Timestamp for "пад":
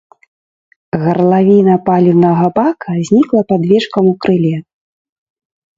3.53-3.61